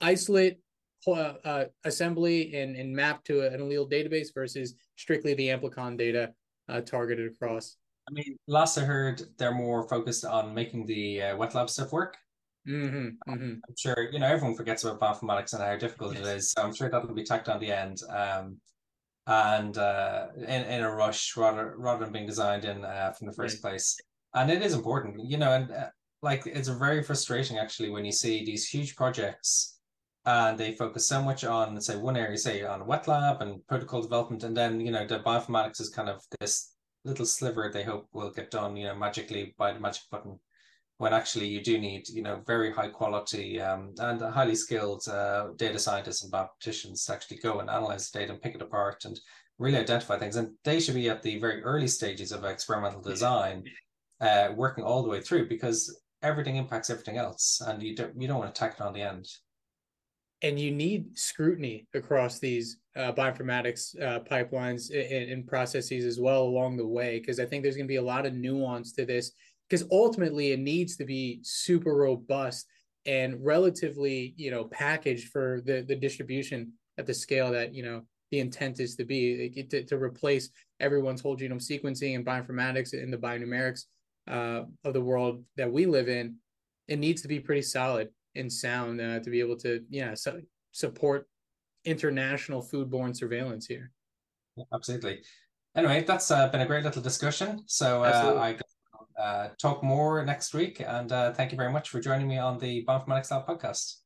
isolate 0.00 0.58
uh, 1.06 1.34
uh, 1.44 1.64
assembly 1.84 2.56
and, 2.56 2.74
and 2.74 2.94
map 2.94 3.22
to 3.24 3.46
an 3.46 3.60
allele 3.60 3.90
database 3.90 4.34
versus 4.34 4.74
strictly 4.96 5.34
the 5.34 5.48
amplicon 5.48 5.96
data 5.96 6.32
uh, 6.68 6.80
targeted 6.80 7.30
across? 7.30 7.76
I 8.08 8.12
mean, 8.12 8.38
last 8.46 8.78
I 8.78 8.82
heard, 8.82 9.22
they're 9.36 9.54
more 9.54 9.86
focused 9.88 10.24
on 10.24 10.54
making 10.54 10.86
the 10.86 11.22
uh, 11.22 11.36
wet 11.36 11.54
lab 11.54 11.68
stuff 11.68 11.92
work. 11.92 12.16
Mm-hmm, 12.66 13.32
mm-hmm. 13.32 13.52
I'm 13.66 13.74
sure 13.78 14.08
you 14.12 14.18
know 14.18 14.26
everyone 14.26 14.56
forgets 14.56 14.84
about 14.84 15.00
bioinformatics 15.00 15.52
and 15.54 15.62
how 15.62 15.76
difficult 15.76 16.14
yes. 16.14 16.26
it 16.26 16.36
is. 16.36 16.52
So 16.52 16.62
I'm 16.62 16.74
sure 16.74 16.90
that'll 16.90 17.14
be 17.14 17.24
tacked 17.24 17.48
on 17.48 17.60
the 17.60 17.72
end. 17.72 18.00
Um, 18.10 18.58
and 19.26 19.76
uh, 19.76 20.28
in, 20.36 20.64
in 20.64 20.80
a 20.82 20.90
rush 20.90 21.36
rather 21.36 21.74
rather 21.76 22.04
than 22.04 22.12
being 22.12 22.26
designed 22.26 22.64
in 22.64 22.84
uh, 22.84 23.12
from 23.12 23.26
the 23.26 23.32
first 23.34 23.62
right. 23.62 23.72
place. 23.72 23.98
And 24.34 24.50
it 24.50 24.62
is 24.62 24.74
important, 24.74 25.28
you 25.28 25.36
know, 25.36 25.52
and 25.52 25.70
uh, 25.70 25.88
like 26.22 26.46
it's 26.46 26.68
very 26.68 27.02
frustrating 27.02 27.58
actually 27.58 27.90
when 27.90 28.04
you 28.04 28.12
see 28.12 28.44
these 28.44 28.68
huge 28.68 28.96
projects 28.96 29.78
and 30.24 30.58
they 30.58 30.72
focus 30.72 31.08
so 31.08 31.22
much 31.22 31.44
on 31.44 31.80
say 31.80 31.96
one 31.96 32.16
area, 32.16 32.36
say 32.36 32.64
on 32.64 32.86
wet 32.86 33.08
lab 33.08 33.40
and 33.40 33.66
protocol 33.66 34.02
development, 34.02 34.44
and 34.44 34.56
then 34.56 34.80
you 34.80 34.90
know 34.90 35.06
the 35.06 35.20
bioinformatics 35.20 35.80
is 35.80 35.90
kind 35.90 36.08
of 36.08 36.22
this 36.40 36.74
little 37.04 37.26
sliver 37.26 37.70
they 37.72 37.84
hope 37.84 38.08
will 38.12 38.30
get 38.30 38.50
done, 38.50 38.76
you 38.76 38.86
know, 38.86 38.94
magically 38.94 39.54
by 39.58 39.72
the 39.72 39.80
magic 39.80 40.02
button 40.10 40.38
when 40.98 41.14
actually 41.14 41.46
you 41.46 41.62
do 41.62 41.78
need, 41.78 42.08
you 42.08 42.22
know, 42.22 42.42
very 42.46 42.72
high 42.72 42.88
quality 42.88 43.60
um, 43.60 43.94
and 43.98 44.20
highly 44.20 44.54
skilled 44.54 45.06
uh, 45.08 45.48
data 45.56 45.78
scientists 45.78 46.22
and 46.22 46.32
mathematicians 46.32 47.04
to 47.04 47.12
actually 47.12 47.38
go 47.38 47.60
and 47.60 47.70
analyze 47.70 48.10
the 48.10 48.18
data 48.18 48.32
and 48.32 48.42
pick 48.42 48.56
it 48.56 48.62
apart 48.62 49.04
and 49.04 49.18
really 49.58 49.78
identify 49.78 50.18
things. 50.18 50.36
And 50.36 50.54
they 50.64 50.80
should 50.80 50.96
be 50.96 51.08
at 51.08 51.22
the 51.22 51.38
very 51.38 51.62
early 51.62 51.86
stages 51.86 52.32
of 52.32 52.44
experimental 52.44 53.00
design, 53.00 53.62
uh, 54.20 54.48
working 54.56 54.82
all 54.82 55.04
the 55.04 55.08
way 55.08 55.20
through 55.20 55.48
because 55.48 56.00
everything 56.22 56.56
impacts 56.56 56.90
everything 56.90 57.16
else, 57.16 57.62
and 57.64 57.80
you 57.80 57.94
don't 57.94 58.20
you 58.20 58.26
don't 58.26 58.38
want 58.38 58.52
to 58.52 58.58
tack 58.58 58.74
it 58.74 58.80
on 58.80 58.92
the 58.92 59.02
end. 59.02 59.26
And 60.42 60.58
you 60.58 60.70
need 60.70 61.18
scrutiny 61.18 61.86
across 61.94 62.38
these 62.38 62.78
uh, 62.96 63.12
bioinformatics 63.12 64.00
uh, 64.00 64.20
pipelines 64.20 64.90
and, 64.90 65.30
and 65.32 65.46
processes 65.46 66.04
as 66.04 66.20
well 66.20 66.42
along 66.42 66.76
the 66.76 66.86
way, 66.86 67.18
because 67.18 67.40
I 67.40 67.44
think 67.44 67.62
there's 67.62 67.76
going 67.76 67.88
to 67.88 67.92
be 67.92 67.96
a 67.96 68.02
lot 68.02 68.24
of 68.24 68.34
nuance 68.34 68.92
to 68.92 69.04
this 69.04 69.32
because 69.68 69.86
ultimately 69.90 70.52
it 70.52 70.60
needs 70.60 70.96
to 70.96 71.04
be 71.04 71.40
super 71.42 71.94
robust 71.94 72.66
and 73.06 73.42
relatively 73.44 74.34
you 74.36 74.50
know 74.50 74.64
packaged 74.64 75.28
for 75.28 75.62
the 75.64 75.84
the 75.86 75.96
distribution 75.96 76.72
at 76.98 77.06
the 77.06 77.14
scale 77.14 77.50
that 77.50 77.74
you 77.74 77.82
know 77.82 78.02
the 78.30 78.40
intent 78.40 78.80
is 78.80 78.96
to 78.96 79.04
be 79.04 79.66
to, 79.70 79.84
to 79.84 79.96
replace 79.96 80.50
everyone's 80.80 81.20
whole 81.20 81.36
genome 81.36 81.54
sequencing 81.54 82.14
and 82.14 82.26
bioinformatics 82.26 82.92
and 82.92 83.12
the 83.12 83.16
bionumerics 83.16 83.84
uh, 84.28 84.62
of 84.84 84.92
the 84.92 85.00
world 85.00 85.42
that 85.56 85.72
we 85.72 85.86
live 85.86 86.08
in. 86.08 86.36
It 86.86 86.98
needs 86.98 87.22
to 87.22 87.28
be 87.28 87.40
pretty 87.40 87.62
solid 87.62 88.10
and 88.38 88.52
sound 88.52 89.00
uh, 89.00 89.20
to 89.20 89.30
be 89.30 89.40
able 89.40 89.56
to 89.56 89.82
yeah 89.90 90.14
so, 90.14 90.40
support 90.72 91.26
international 91.84 92.62
foodborne 92.62 93.16
surveillance 93.16 93.66
here 93.66 93.90
absolutely 94.72 95.22
anyway 95.76 96.02
that's 96.04 96.30
uh, 96.30 96.48
been 96.48 96.62
a 96.62 96.66
great 96.66 96.84
little 96.84 97.02
discussion 97.02 97.62
so 97.66 98.02
uh, 98.02 98.36
i 98.40 98.56
uh, 99.18 99.48
talk 99.60 99.82
more 99.82 100.24
next 100.24 100.54
week. 100.54 100.80
And 100.80 101.10
uh, 101.10 101.32
thank 101.32 101.50
you 101.50 101.56
very 101.56 101.72
much 101.72 101.90
for 101.90 102.00
joining 102.00 102.28
me 102.28 102.38
on 102.38 102.58
the 102.58 102.84
Bioinformatics 102.84 103.30
Lab 103.30 103.46
podcast. 103.46 103.96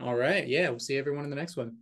All 0.00 0.14
right. 0.14 0.46
Yeah. 0.46 0.70
We'll 0.70 0.78
see 0.78 0.96
everyone 0.96 1.24
in 1.24 1.30
the 1.30 1.36
next 1.36 1.56
one. 1.56 1.76